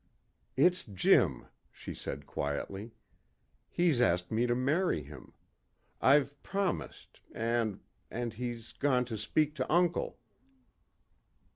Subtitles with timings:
[0.57, 2.89] "It's Jim," she said quietly.
[3.69, 5.33] "He's asked me to marry him.
[6.01, 10.17] I've promised and and he's gone to speak to uncle."